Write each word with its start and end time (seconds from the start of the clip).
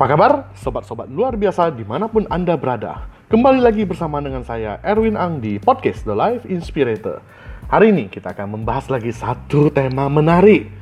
Apa 0.00 0.16
kabar, 0.16 0.48
sobat-sobat 0.56 1.12
luar 1.12 1.36
biasa 1.36 1.68
di 1.76 1.84
mana 1.84 2.08
pun 2.08 2.24
Anda 2.32 2.56
berada? 2.56 3.04
Kembali 3.28 3.60
lagi 3.60 3.84
bersama 3.84 4.16
dengan 4.24 4.40
saya, 4.40 4.80
Erwin 4.80 5.12
Ang, 5.12 5.44
di 5.44 5.60
podcast 5.60 6.08
The 6.08 6.16
Life 6.16 6.48
Inspirator. 6.48 7.20
Hari 7.68 7.92
ini 7.92 8.08
kita 8.08 8.32
akan 8.32 8.56
membahas 8.56 8.88
lagi 8.88 9.12
satu 9.12 9.68
tema 9.68 10.08
menarik, 10.08 10.72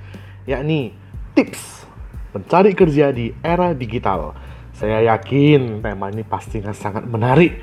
yakni 0.46 0.94
tips 1.34 1.82
mencari 2.30 2.78
kerja 2.78 3.10
di 3.10 3.34
era 3.42 3.74
digital. 3.74 4.38
Saya 4.70 5.02
yakin 5.10 5.82
tema 5.82 6.14
ini 6.14 6.22
pastinya 6.22 6.70
sangat 6.70 7.02
menarik, 7.02 7.58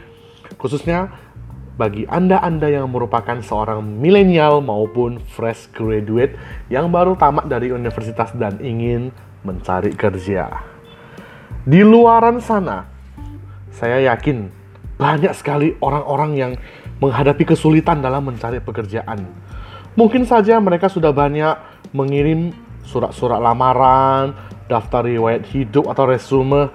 khususnya 0.60 1.08
bagi 1.80 2.04
Anda-Anda 2.04 2.84
yang 2.84 2.92
merupakan 2.92 3.40
seorang 3.40 3.80
milenial 3.80 4.60
maupun 4.60 5.24
fresh 5.24 5.72
graduate 5.72 6.36
yang 6.68 6.92
baru 6.92 7.16
tamat 7.16 7.48
dari 7.48 7.72
universitas 7.72 8.36
dan 8.36 8.60
ingin 8.60 9.16
mencari 9.48 9.96
kerja. 9.96 10.75
Di 11.66 11.82
luaran 11.82 12.38
sana, 12.46 12.86
saya 13.74 14.14
yakin 14.14 14.54
banyak 15.02 15.34
sekali 15.34 15.74
orang-orang 15.82 16.32
yang 16.38 16.52
menghadapi 17.02 17.42
kesulitan 17.42 18.06
dalam 18.06 18.22
mencari 18.22 18.62
pekerjaan. 18.62 19.26
Mungkin 19.98 20.30
saja 20.30 20.62
mereka 20.62 20.94
sudah 20.94 21.10
banyak 21.10 21.58
mengirim 21.90 22.54
surat-surat 22.86 23.42
lamaran, 23.42 24.38
daftar 24.70 25.10
riwayat 25.10 25.42
hidup 25.50 25.90
atau 25.90 26.06
resume, 26.06 26.70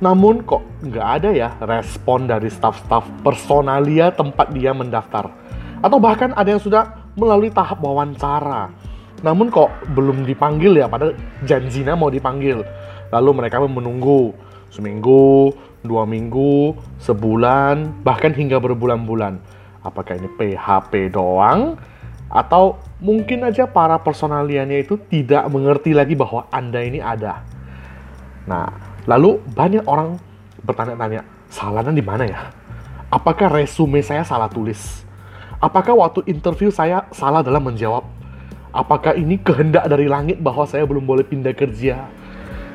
namun 0.00 0.40
kok 0.48 0.64
nggak 0.80 1.08
ada 1.20 1.30
ya 1.36 1.52
respon 1.68 2.24
dari 2.24 2.48
staf-staf 2.48 3.04
personalia 3.20 4.16
tempat 4.16 4.48
dia 4.56 4.72
mendaftar. 4.72 5.28
Atau 5.84 6.00
bahkan 6.00 6.32
ada 6.32 6.56
yang 6.56 6.62
sudah 6.64 7.12
melalui 7.20 7.52
tahap 7.52 7.84
wawancara, 7.84 8.72
namun 9.20 9.52
kok 9.52 9.68
belum 9.92 10.24
dipanggil 10.24 10.72
ya, 10.80 10.88
padahal 10.88 11.20
janjinya 11.44 11.92
mau 11.92 12.08
dipanggil 12.08 12.64
Lalu 13.12 13.30
mereka 13.44 13.60
menunggu 13.60 14.32
seminggu, 14.72 15.52
dua 15.84 16.08
minggu, 16.08 16.72
sebulan, 17.04 18.00
bahkan 18.00 18.32
hingga 18.32 18.56
berbulan-bulan. 18.56 19.36
Apakah 19.84 20.16
ini 20.16 20.32
PHP 20.40 21.12
doang? 21.12 21.76
Atau 22.32 22.80
mungkin 23.04 23.44
aja 23.44 23.68
para 23.68 24.00
personaliannya 24.00 24.88
itu 24.88 24.96
tidak 25.12 25.44
mengerti 25.52 25.92
lagi 25.92 26.16
bahwa 26.16 26.48
Anda 26.48 26.80
ini 26.80 27.04
ada. 27.04 27.44
Nah, 28.48 28.72
lalu 29.04 29.36
banyak 29.52 29.84
orang 29.84 30.16
bertanya-tanya, 30.64 31.20
salahnya 31.52 31.92
di 31.92 32.00
mana 32.00 32.24
ya? 32.24 32.48
Apakah 33.12 33.52
resume 33.52 34.00
saya 34.00 34.24
salah 34.24 34.48
tulis? 34.48 35.04
Apakah 35.60 35.92
waktu 35.92 36.24
interview 36.32 36.72
saya 36.72 37.04
salah 37.12 37.44
dalam 37.44 37.60
menjawab? 37.60 38.08
Apakah 38.72 39.12
ini 39.12 39.36
kehendak 39.36 39.84
dari 39.84 40.08
langit 40.08 40.40
bahwa 40.40 40.64
saya 40.64 40.88
belum 40.88 41.04
boleh 41.04 41.28
pindah 41.28 41.52
kerja? 41.52 42.08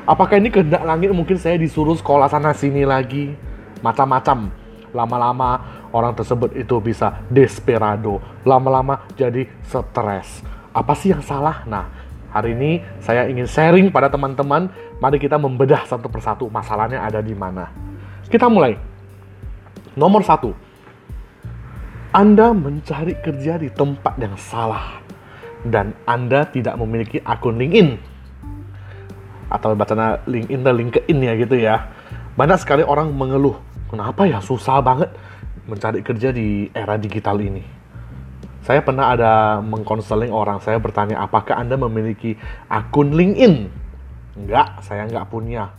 Apakah 0.07 0.39
ini 0.39 0.47
kehendak 0.47 0.87
langit 0.87 1.11
mungkin 1.11 1.35
saya 1.35 1.59
disuruh 1.59 1.91
sekolah 1.99 2.31
sana 2.31 2.55
sini 2.55 2.87
lagi? 2.87 3.35
Macam-macam. 3.83 4.47
Lama-lama 4.95 5.59
orang 5.91 6.15
tersebut 6.15 6.55
itu 6.55 6.79
bisa 6.79 7.27
desperado. 7.27 8.23
Lama-lama 8.47 9.03
jadi 9.19 9.51
stres. 9.67 10.47
Apa 10.71 10.95
sih 10.95 11.11
yang 11.11 11.19
salah? 11.19 11.67
Nah, 11.67 11.91
hari 12.31 12.55
ini 12.55 12.79
saya 13.03 13.27
ingin 13.27 13.51
sharing 13.51 13.91
pada 13.91 14.07
teman-teman. 14.07 14.71
Mari 15.03 15.19
kita 15.19 15.35
membedah 15.35 15.83
satu 15.83 16.07
persatu 16.07 16.47
masalahnya 16.47 17.03
ada 17.03 17.19
di 17.19 17.35
mana. 17.35 17.67
Kita 18.31 18.47
mulai. 18.47 18.79
Nomor 19.99 20.23
satu. 20.23 20.55
Anda 22.15 22.55
mencari 22.55 23.11
kerja 23.19 23.59
di 23.59 23.67
tempat 23.75 24.15
yang 24.23 24.39
salah. 24.39 25.03
Dan 25.67 25.91
Anda 26.07 26.47
tidak 26.47 26.79
memiliki 26.79 27.19
akun 27.27 27.59
LinkedIn 27.59 28.16
atau 29.47 29.73
bacanya 29.73 30.19
LinkedIn 30.27 30.61
dan 30.63 30.75
LinkedIn 30.75 31.17
ya 31.23 31.33
gitu 31.39 31.55
ya. 31.55 31.75
Banyak 32.37 32.59
sekali 32.61 32.83
orang 32.85 33.11
mengeluh, 33.11 33.57
kenapa 33.89 34.27
ya 34.27 34.43
susah 34.43 34.79
banget 34.83 35.09
mencari 35.67 35.99
kerja 36.05 36.31
di 36.31 36.71
era 36.71 36.95
digital 36.95 37.41
ini. 37.41 37.63
Saya 38.63 38.83
pernah 38.83 39.15
ada 39.15 39.63
mengkonseling 39.63 40.31
orang, 40.31 40.59
saya 40.59 40.75
bertanya 40.75 41.23
apakah 41.23 41.55
Anda 41.55 41.79
memiliki 41.79 42.35
akun 42.67 43.15
LinkedIn? 43.15 43.71
Enggak, 44.37 44.83
saya 44.83 45.07
enggak 45.07 45.31
punya. 45.31 45.71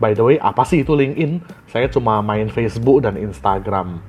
By 0.00 0.16
the 0.16 0.24
way, 0.24 0.36
apa 0.40 0.64
sih 0.64 0.80
itu 0.80 0.96
LinkedIn? 0.96 1.44
Saya 1.68 1.92
cuma 1.92 2.24
main 2.24 2.48
Facebook 2.48 3.04
dan 3.04 3.20
Instagram. 3.20 4.00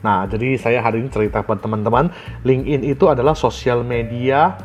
Nah, 0.00 0.24
jadi 0.24 0.56
saya 0.56 0.78
hari 0.80 1.02
ini 1.02 1.10
cerita 1.12 1.42
ke 1.44 1.52
teman-teman, 1.58 2.08
LinkedIn 2.46 2.86
itu 2.86 3.10
adalah 3.10 3.34
sosial 3.34 3.82
media 3.84 4.56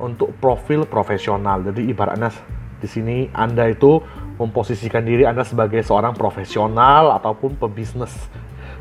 untuk 0.00 0.32
profil 0.40 0.88
profesional. 0.88 1.62
Jadi 1.62 1.92
ibaratnya 1.92 2.32
di 2.80 2.88
sini 2.88 3.28
Anda 3.36 3.68
itu 3.68 4.00
memposisikan 4.40 5.04
diri 5.04 5.28
Anda 5.28 5.44
sebagai 5.44 5.84
seorang 5.84 6.16
profesional 6.16 7.12
ataupun 7.20 7.60
pebisnis. 7.60 8.12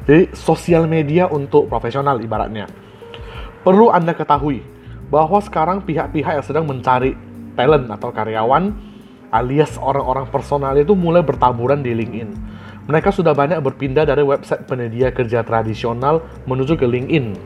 Jadi 0.08 0.32
sosial 0.32 0.88
media 0.88 1.28
untuk 1.28 1.68
profesional 1.68 2.18
ibaratnya. 2.24 2.66
Perlu 3.62 3.92
Anda 3.92 4.16
ketahui 4.16 4.64
bahwa 5.12 5.44
sekarang 5.44 5.84
pihak-pihak 5.84 6.40
yang 6.40 6.46
sedang 6.48 6.66
mencari 6.66 7.14
talent 7.60 7.92
atau 7.92 8.10
karyawan 8.16 8.72
alias 9.30 9.78
orang-orang 9.78 10.26
personal 10.32 10.74
itu 10.80 10.96
mulai 10.96 11.22
bertaburan 11.22 11.84
di 11.84 11.94
LinkedIn. 11.94 12.30
Mereka 12.90 13.14
sudah 13.14 13.38
banyak 13.38 13.62
berpindah 13.62 14.08
dari 14.08 14.26
website 14.26 14.66
penyedia 14.66 15.14
kerja 15.14 15.46
tradisional 15.46 16.26
menuju 16.50 16.74
ke 16.74 16.90
LinkedIn. 16.90 17.38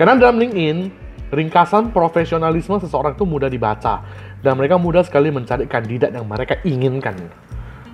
Karena 0.00 0.16
dalam 0.16 0.40
LinkedIn, 0.40 0.88
ringkasan 1.28 1.92
profesionalisme 1.92 2.80
seseorang 2.80 3.12
itu 3.12 3.28
mudah 3.28 3.52
dibaca 3.52 4.00
dan 4.42 4.58
mereka 4.58 4.76
mudah 4.76 5.06
sekali 5.06 5.30
mencari 5.30 5.70
kandidat 5.70 6.10
yang 6.10 6.26
mereka 6.26 6.58
inginkan. 6.66 7.14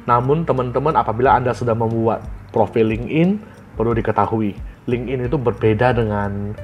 Namun 0.08 0.48
teman-teman 0.48 0.96
apabila 0.96 1.36
Anda 1.36 1.52
sudah 1.52 1.76
membuat 1.76 2.24
profil 2.48 2.88
LinkedIn, 2.88 3.36
perlu 3.76 3.92
diketahui, 3.92 4.56
LinkedIn 4.88 5.28
itu 5.28 5.36
berbeda 5.36 5.92
dengan 5.92 6.56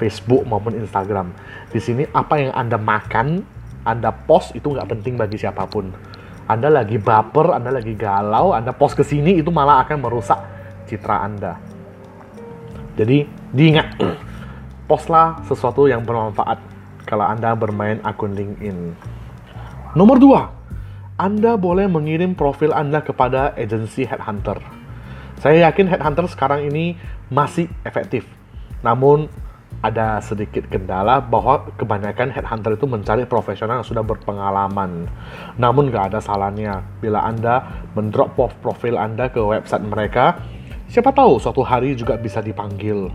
Facebook 0.00 0.48
maupun 0.48 0.72
Instagram. 0.72 1.36
Di 1.68 1.76
sini 1.84 2.08
apa 2.16 2.40
yang 2.40 2.56
Anda 2.56 2.80
makan, 2.80 3.44
Anda 3.84 4.08
post 4.08 4.56
itu 4.56 4.72
nggak 4.72 4.88
penting 4.88 5.20
bagi 5.20 5.36
siapa 5.36 5.68
pun. 5.68 5.92
Anda 6.48 6.72
lagi 6.72 6.96
baper, 6.96 7.52
Anda 7.52 7.68
lagi 7.68 7.92
galau, 7.92 8.56
Anda 8.56 8.72
post 8.72 8.96
ke 8.96 9.04
sini 9.04 9.36
itu 9.36 9.52
malah 9.52 9.84
akan 9.84 10.00
merusak 10.00 10.40
citra 10.88 11.28
Anda. 11.28 11.60
Jadi 12.96 13.28
diingat, 13.52 14.00
postlah 14.88 15.44
sesuatu 15.44 15.84
yang 15.84 16.08
bermanfaat 16.08 16.56
kalau 17.04 17.28
Anda 17.28 17.52
bermain 17.52 18.00
akun 18.00 18.32
LinkedIn. 18.32 18.96
Nomor 19.96 20.20
dua, 20.20 20.52
Anda 21.16 21.56
boleh 21.56 21.88
mengirim 21.88 22.36
profil 22.36 22.76
Anda 22.76 23.00
kepada 23.00 23.56
agensi 23.56 24.04
headhunter. 24.04 24.60
Saya 25.40 25.70
yakin 25.70 25.88
headhunter 25.88 26.28
sekarang 26.28 26.68
ini 26.68 26.92
masih 27.32 27.72
efektif. 27.88 28.28
Namun 28.84 29.32
ada 29.80 30.20
sedikit 30.20 30.68
kendala 30.68 31.24
bahwa 31.24 31.72
kebanyakan 31.80 32.28
headhunter 32.28 32.76
itu 32.76 32.84
mencari 32.84 33.24
profesional 33.24 33.80
yang 33.80 33.88
sudah 33.88 34.04
berpengalaman. 34.04 35.08
Namun 35.56 35.88
nggak 35.88 36.12
ada 36.12 36.20
salahnya 36.20 36.84
bila 37.00 37.24
Anda 37.24 37.88
mendrop 37.96 38.36
profil 38.60 39.00
Anda 39.00 39.32
ke 39.32 39.40
website 39.40 39.88
mereka, 39.88 40.36
siapa 40.92 41.16
tahu 41.16 41.40
suatu 41.40 41.64
hari 41.64 41.96
juga 41.96 42.20
bisa 42.20 42.44
dipanggil 42.44 43.08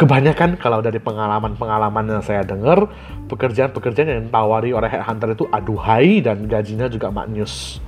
kebanyakan 0.00 0.56
kalau 0.56 0.80
dari 0.80 0.96
pengalaman-pengalaman 0.96 2.08
yang 2.08 2.24
saya 2.24 2.40
dengar, 2.40 2.88
pekerjaan-pekerjaan 3.28 4.08
yang 4.08 4.22
ditawari 4.32 4.72
oleh 4.72 4.88
headhunter 4.88 5.36
itu 5.36 5.44
aduhai 5.52 6.24
dan 6.24 6.48
gajinya 6.48 6.88
juga 6.88 7.12
maknyus. 7.12 7.84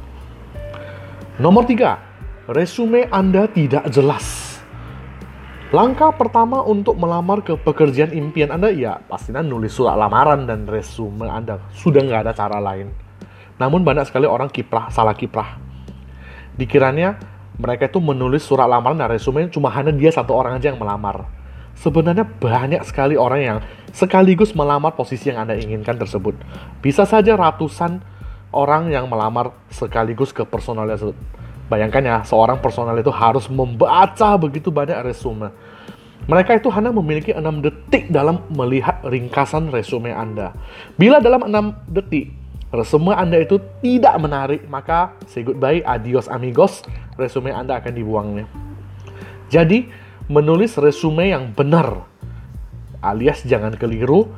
Nomor 1.40 1.64
tiga, 1.64 1.96
resume 2.52 3.08
Anda 3.08 3.48
tidak 3.48 3.88
jelas. 3.88 4.60
Langkah 5.72 6.12
pertama 6.12 6.60
untuk 6.60 7.00
melamar 7.00 7.40
ke 7.40 7.56
pekerjaan 7.56 8.12
impian 8.12 8.52
Anda 8.52 8.68
ya 8.68 9.00
pastinya 9.08 9.40
nulis 9.40 9.72
surat 9.72 9.96
lamaran 9.96 10.44
dan 10.44 10.68
resume 10.68 11.32
Anda. 11.32 11.64
Sudah 11.72 12.04
nggak 12.04 12.28
ada 12.28 12.36
cara 12.36 12.60
lain. 12.60 12.92
Namun 13.56 13.80
banyak 13.80 14.04
sekali 14.04 14.28
orang 14.28 14.52
kiprah, 14.52 14.92
salah 14.92 15.16
kiprah. 15.16 15.56
Dikiranya 16.60 17.16
mereka 17.56 17.88
itu 17.88 18.04
menulis 18.04 18.44
surat 18.44 18.68
lamaran 18.68 19.00
dan 19.00 19.08
resume 19.08 19.48
cuma 19.48 19.72
hanya 19.72 19.96
dia 19.96 20.12
satu 20.12 20.36
orang 20.36 20.60
aja 20.60 20.68
yang 20.68 20.76
melamar 20.76 21.40
sebenarnya 21.78 22.24
banyak 22.26 22.82
sekali 22.84 23.14
orang 23.16 23.40
yang 23.40 23.58
sekaligus 23.92 24.56
melamar 24.56 24.96
posisi 24.96 25.28
yang 25.28 25.44
Anda 25.44 25.56
inginkan 25.56 26.00
tersebut. 26.00 26.36
Bisa 26.80 27.04
saja 27.04 27.36
ratusan 27.36 28.00
orang 28.52 28.92
yang 28.92 29.08
melamar 29.08 29.52
sekaligus 29.72 30.32
ke 30.32 30.44
personal 30.44 30.88
tersebut. 30.88 31.16
Bayangkan 31.72 32.04
ya, 32.04 32.16
seorang 32.20 32.60
personal 32.60 32.92
itu 33.00 33.08
harus 33.08 33.48
membaca 33.48 34.36
begitu 34.36 34.68
banyak 34.68 35.00
resume. 35.00 35.48
Mereka 36.28 36.62
itu 36.62 36.68
hanya 36.70 36.94
memiliki 36.94 37.34
6 37.34 37.42
detik 37.64 38.12
dalam 38.12 38.46
melihat 38.52 39.02
ringkasan 39.02 39.72
resume 39.74 40.14
Anda. 40.14 40.54
Bila 40.94 41.18
dalam 41.18 41.48
6 41.48 41.90
detik 41.90 42.30
resume 42.70 43.16
Anda 43.16 43.42
itu 43.42 43.58
tidak 43.82 44.14
menarik, 44.22 44.62
maka 44.70 45.18
say 45.26 45.42
goodbye, 45.42 45.82
adios 45.82 46.30
amigos, 46.30 46.84
resume 47.18 47.50
Anda 47.50 47.82
akan 47.82 47.92
dibuangnya. 47.92 48.46
Jadi, 49.50 49.90
menulis 50.30 50.78
resume 50.78 51.30
yang 51.32 51.50
benar 51.54 52.06
alias 53.02 53.42
jangan 53.42 53.74
keliru 53.74 54.30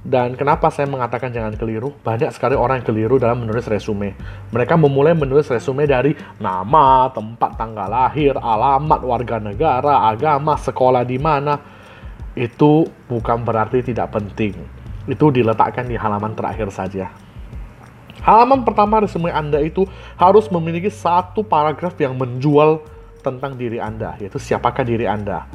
Dan 0.00 0.32
kenapa 0.32 0.72
saya 0.72 0.88
mengatakan 0.88 1.28
jangan 1.28 1.52
keliru? 1.60 1.92
Banyak 2.00 2.32
sekali 2.32 2.56
orang 2.56 2.80
yang 2.80 2.88
keliru 2.88 3.20
dalam 3.20 3.44
menulis 3.44 3.68
resume. 3.68 4.16
Mereka 4.48 4.80
memulai 4.80 5.12
menulis 5.12 5.44
resume 5.52 5.84
dari 5.84 6.16
nama, 6.40 7.12
tempat 7.12 7.60
tanggal 7.60 7.84
lahir, 7.84 8.32
alamat 8.32 9.00
warga 9.04 9.36
negara, 9.36 10.08
agama, 10.08 10.56
sekolah 10.56 11.04
di 11.04 11.20
mana. 11.20 11.60
Itu 12.32 12.88
bukan 13.12 13.44
berarti 13.44 13.84
tidak 13.84 14.16
penting. 14.16 14.56
Itu 15.04 15.28
diletakkan 15.28 15.84
di 15.84 16.00
halaman 16.00 16.32
terakhir 16.32 16.72
saja. 16.72 17.12
Halaman 18.24 18.64
pertama 18.64 19.04
resume 19.04 19.28
Anda 19.28 19.60
itu 19.60 19.84
harus 20.16 20.48
memiliki 20.48 20.88
satu 20.88 21.44
paragraf 21.44 21.92
yang 22.00 22.16
menjual 22.16 22.80
tentang 23.20 23.54
diri 23.54 23.78
Anda, 23.78 24.16
yaitu 24.18 24.40
siapakah 24.40 24.82
diri 24.82 25.04
Anda. 25.04 25.46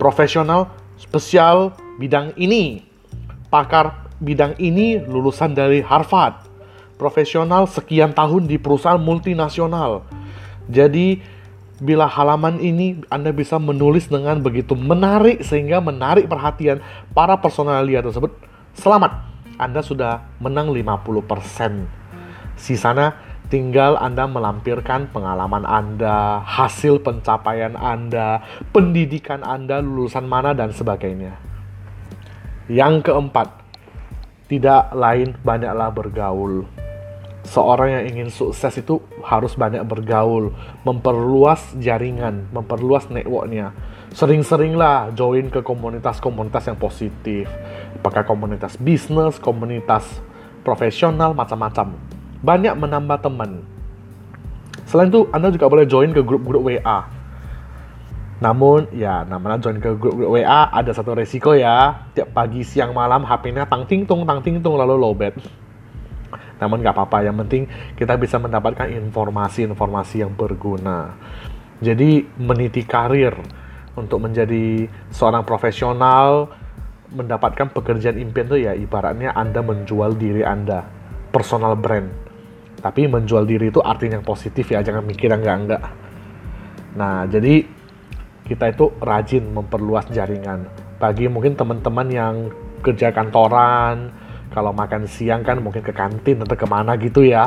Profesional, 0.00 0.72
spesial, 0.98 1.76
bidang 2.00 2.34
ini, 2.40 2.82
pakar 3.52 4.08
bidang 4.22 4.56
ini 4.56 5.02
lulusan 5.02 5.52
dari 5.52 5.84
Harvard. 5.84 6.48
Profesional 6.96 7.66
sekian 7.66 8.14
tahun 8.14 8.46
di 8.46 8.56
perusahaan 8.56 9.00
multinasional. 9.00 10.06
Jadi 10.70 11.18
bila 11.82 12.06
halaman 12.06 12.62
ini 12.62 13.02
Anda 13.10 13.34
bisa 13.34 13.58
menulis 13.58 14.06
dengan 14.06 14.38
begitu 14.38 14.78
menarik 14.78 15.42
sehingga 15.42 15.82
menarik 15.82 16.30
perhatian 16.30 16.78
para 17.10 17.34
personalia 17.42 17.98
tersebut, 17.98 18.30
selamat. 18.78 19.34
Anda 19.58 19.82
sudah 19.82 20.22
menang 20.38 20.70
50%. 20.70 21.86
Sisanya 22.54 23.18
tinggal 23.52 24.00
Anda 24.00 24.24
melampirkan 24.24 25.12
pengalaman 25.12 25.68
Anda, 25.68 26.40
hasil 26.40 27.04
pencapaian 27.04 27.76
Anda, 27.76 28.40
pendidikan 28.72 29.44
Anda, 29.44 29.84
lulusan 29.84 30.24
mana 30.24 30.56
dan 30.56 30.72
sebagainya. 30.72 31.36
Yang 32.72 33.12
keempat, 33.12 33.52
tidak 34.48 34.96
lain 34.96 35.36
banyaklah 35.44 35.92
bergaul. 35.92 36.64
Seorang 37.44 37.92
yang 37.92 38.04
ingin 38.08 38.28
sukses 38.32 38.72
itu 38.80 39.04
harus 39.20 39.52
banyak 39.52 39.84
bergaul, 39.84 40.56
memperluas 40.88 41.76
jaringan, 41.76 42.48
memperluas 42.56 43.12
networknya. 43.12 43.76
Sering-seringlah 44.16 45.12
join 45.12 45.52
ke 45.52 45.60
komunitas-komunitas 45.60 46.72
yang 46.72 46.80
positif. 46.80 47.52
Apakah 48.00 48.24
komunitas 48.24 48.80
bisnis, 48.80 49.36
komunitas 49.36 50.08
profesional, 50.64 51.36
macam-macam. 51.36 52.11
Banyak 52.42 52.74
menambah 52.74 53.22
teman. 53.22 53.62
Selain 54.90 55.08
itu, 55.08 55.30
Anda 55.30 55.48
juga 55.54 55.70
boleh 55.70 55.86
join 55.88 56.10
ke 56.10 56.20
grup-grup 56.20 56.66
WA 56.66 57.22
namun 58.42 58.90
ya 58.90 59.22
namanya 59.22 59.62
join 59.62 59.78
ke 59.78 59.94
grup, 59.94 60.18
grup 60.18 60.34
WA 60.34 60.66
ada 60.74 60.90
satu 60.90 61.14
resiko 61.14 61.54
ya 61.54 62.10
tiap 62.10 62.34
pagi 62.34 62.66
siang 62.66 62.90
malam 62.90 63.22
HP-nya 63.22 63.70
tang 63.70 63.86
ting 63.86 64.02
tung 64.02 64.26
tang 64.26 64.42
ting 64.42 64.58
tung 64.58 64.74
lalu 64.74 64.98
lowbat. 64.98 65.38
Namun 66.58 66.82
nggak 66.82 66.90
apa-apa 66.90 67.22
yang 67.22 67.38
penting 67.38 67.70
kita 67.94 68.18
bisa 68.18 68.42
mendapatkan 68.42 68.90
informasi-informasi 68.90 70.26
yang 70.26 70.34
berguna. 70.34 71.14
Jadi 71.78 72.26
meniti 72.42 72.82
karir 72.82 73.38
untuk 73.94 74.26
menjadi 74.26 74.90
seorang 75.14 75.46
profesional 75.46 76.50
mendapatkan 77.14 77.70
pekerjaan 77.70 78.18
impian 78.18 78.50
itu 78.50 78.58
ya 78.66 78.74
ibaratnya 78.74 79.38
Anda 79.38 79.62
menjual 79.62 80.18
diri 80.18 80.42
Anda 80.42 80.82
personal 81.30 81.78
brand. 81.78 82.31
Tapi 82.82 83.06
menjual 83.06 83.46
diri 83.46 83.70
itu 83.70 83.78
artinya 83.78 84.18
yang 84.18 84.26
positif 84.26 84.66
ya, 84.74 84.82
jangan 84.82 85.06
mikir 85.06 85.30
enggak-enggak. 85.30 85.82
Nah, 86.98 87.24
jadi 87.30 87.62
kita 88.42 88.74
itu 88.74 88.90
rajin 88.98 89.46
memperluas 89.54 90.10
jaringan. 90.10 90.66
Bagi 90.98 91.30
mungkin 91.30 91.54
teman-teman 91.54 92.08
yang 92.10 92.34
kerja 92.82 93.14
kantoran, 93.14 94.10
kalau 94.50 94.74
makan 94.74 95.06
siang 95.06 95.46
kan 95.46 95.62
mungkin 95.62 95.80
ke 95.80 95.94
kantin 95.94 96.42
atau 96.42 96.58
ke 96.58 96.66
mana 96.66 96.98
gitu 96.98 97.22
ya, 97.22 97.46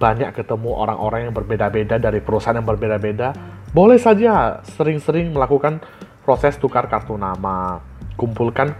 banyak 0.00 0.34
ketemu 0.34 0.74
orang-orang 0.74 1.30
yang 1.30 1.34
berbeda-beda 1.36 2.00
dari 2.00 2.18
perusahaan 2.18 2.56
yang 2.56 2.66
berbeda-beda. 2.66 3.30
Boleh 3.70 4.00
saja 4.00 4.64
sering-sering 4.64 5.30
melakukan 5.30 5.78
proses 6.26 6.58
tukar 6.58 6.90
kartu 6.90 7.14
nama, 7.14 7.78
kumpulkan 8.18 8.72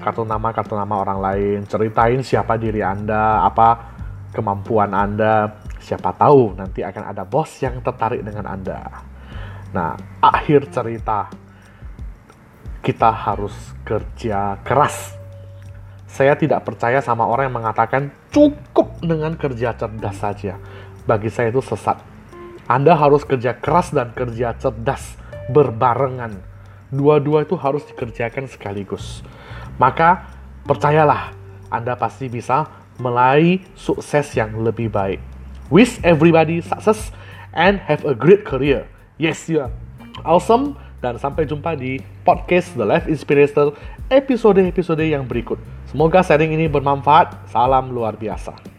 kartu 0.00 0.26
nama 0.26 0.50
kartu 0.50 0.74
nama 0.74 0.94
orang 1.00 1.18
lain, 1.22 1.58
ceritain 1.70 2.20
siapa 2.20 2.58
diri 2.58 2.82
Anda, 2.82 3.46
apa 3.46 3.95
kemampuan 4.36 4.92
Anda, 4.92 5.56
siapa 5.80 6.12
tahu 6.12 6.52
nanti 6.60 6.84
akan 6.84 7.16
ada 7.16 7.24
bos 7.24 7.48
yang 7.64 7.80
tertarik 7.80 8.20
dengan 8.20 8.44
Anda. 8.44 8.84
Nah, 9.72 9.96
akhir 10.20 10.68
cerita 10.68 11.32
kita 12.84 13.10
harus 13.10 13.56
kerja 13.82 14.60
keras. 14.62 15.16
Saya 16.06 16.38
tidak 16.38 16.62
percaya 16.62 17.02
sama 17.02 17.26
orang 17.26 17.50
yang 17.50 17.58
mengatakan 17.64 18.14
cukup 18.30 19.00
dengan 19.02 19.34
kerja 19.34 19.74
cerdas 19.74 20.16
saja. 20.20 20.54
Bagi 21.02 21.32
saya 21.32 21.50
itu 21.50 21.64
sesat. 21.64 21.98
Anda 22.70 22.94
harus 22.94 23.26
kerja 23.26 23.58
keras 23.58 23.90
dan 23.90 24.14
kerja 24.14 24.54
cerdas 24.54 25.18
berbarengan. 25.50 26.38
Dua-dua 26.90 27.42
itu 27.42 27.58
harus 27.58 27.82
dikerjakan 27.90 28.46
sekaligus. 28.46 29.22
Maka 29.82 30.30
percayalah, 30.62 31.34
Anda 31.70 31.98
pasti 31.98 32.30
bisa 32.30 32.85
meraih 32.96 33.62
sukses 33.76 34.32
yang 34.36 34.52
lebih 34.60 34.92
baik. 34.92 35.20
Wish 35.72 35.98
everybody 36.06 36.62
success 36.62 37.10
and 37.56 37.82
have 37.90 38.06
a 38.06 38.14
great 38.14 38.46
career. 38.46 38.86
Yes, 39.18 39.48
you 39.50 39.64
are 39.64 39.72
awesome. 40.22 40.78
Dan 41.04 41.20
sampai 41.20 41.44
jumpa 41.44 41.76
di 41.76 42.00
podcast 42.24 42.72
The 42.74 42.86
Life 42.86 43.06
Inspirator 43.06 43.76
episode-episode 44.08 45.04
yang 45.04 45.28
berikut. 45.28 45.60
Semoga 45.90 46.24
sharing 46.24 46.56
ini 46.56 46.66
bermanfaat. 46.66 47.50
Salam 47.52 47.92
luar 47.92 48.16
biasa. 48.16 48.75